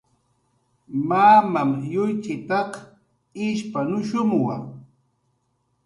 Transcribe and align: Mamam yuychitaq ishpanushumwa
Mamam 1.07 1.69
yuychitaq 1.93 2.71
ishpanushumwa 3.47 4.55